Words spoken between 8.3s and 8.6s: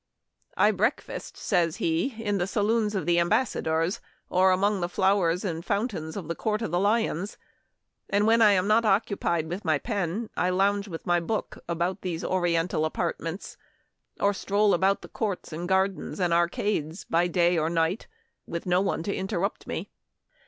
I